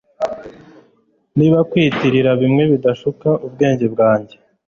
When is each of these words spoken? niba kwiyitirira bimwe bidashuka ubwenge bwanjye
niba 1.37 1.59
kwiyitirira 1.69 2.31
bimwe 2.41 2.63
bidashuka 2.71 3.27
ubwenge 3.45 3.85
bwanjye 3.93 4.35